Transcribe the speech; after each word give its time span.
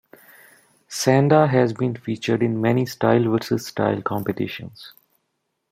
Sanda 0.89 1.47
has 1.47 1.73
been 1.73 1.95
featured 1.95 2.41
in 2.41 2.59
many 2.59 2.87
style-versus-style 2.87 4.01
competitions. 4.01 4.93